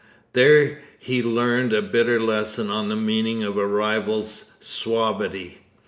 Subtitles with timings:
[0.33, 5.59] There he learned a bitter lesson on the meaning of a rival's suavity.